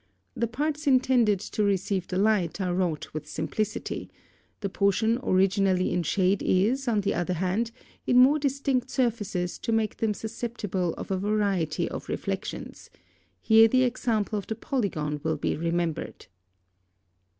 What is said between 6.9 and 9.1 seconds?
the other hand, in more distinct